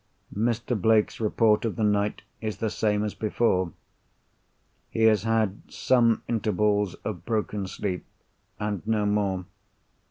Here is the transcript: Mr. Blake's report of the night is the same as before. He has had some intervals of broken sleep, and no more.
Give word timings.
Mr. 0.35 0.75
Blake's 0.75 1.19
report 1.19 1.63
of 1.63 1.75
the 1.75 1.83
night 1.83 2.23
is 2.41 2.57
the 2.57 2.71
same 2.71 3.03
as 3.03 3.13
before. 3.13 3.71
He 4.89 5.03
has 5.03 5.21
had 5.25 5.61
some 5.71 6.23
intervals 6.27 6.95
of 7.05 7.23
broken 7.23 7.67
sleep, 7.67 8.03
and 8.59 8.81
no 8.87 9.05
more. 9.05 9.45